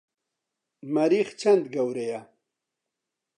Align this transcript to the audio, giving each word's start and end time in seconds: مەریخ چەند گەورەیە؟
مەریخ 0.93 1.29
چەند 1.41 1.65
گەورەیە؟ 1.73 2.21